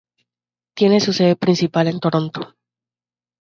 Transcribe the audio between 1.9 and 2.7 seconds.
Toronto.